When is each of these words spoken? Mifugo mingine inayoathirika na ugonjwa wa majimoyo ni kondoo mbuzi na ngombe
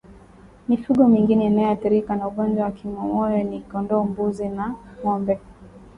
Mifugo 0.67 1.07
mingine 1.07 1.45
inayoathirika 1.45 2.15
na 2.15 2.27
ugonjwa 2.27 2.63
wa 2.63 2.69
majimoyo 2.69 3.43
ni 3.43 3.57
kondoo 3.61 4.03
mbuzi 4.03 4.47
na 4.57 4.75
ngombe 4.99 5.35